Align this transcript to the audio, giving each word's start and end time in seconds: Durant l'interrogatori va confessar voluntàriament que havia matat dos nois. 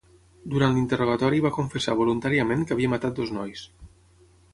Durant 0.51 0.71
l'interrogatori 0.77 1.41
va 1.45 1.51
confessar 1.57 1.95
voluntàriament 1.99 2.65
que 2.71 2.75
havia 2.77 2.91
matat 2.95 3.21
dos 3.21 3.35
nois. 3.37 3.63